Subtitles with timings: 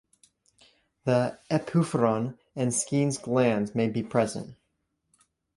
[1.03, 4.55] The epoophoron and Skene's glands may be present.